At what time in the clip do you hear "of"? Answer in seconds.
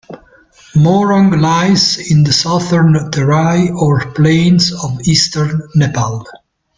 4.83-4.99